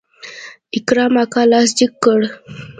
اکرم 0.77 1.15
اکا 1.23 1.41
لاس 1.51 1.69
جګ 1.77 1.91
کړ. 2.03 2.19